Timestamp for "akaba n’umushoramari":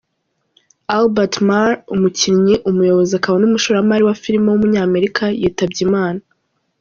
3.15-4.03